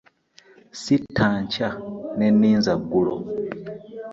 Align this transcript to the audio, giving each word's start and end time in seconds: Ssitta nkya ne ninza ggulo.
Ssitta 0.73 1.25
nkya 1.41 1.69
ne 2.17 2.27
ninza 2.39 2.73
ggulo. 2.81 3.15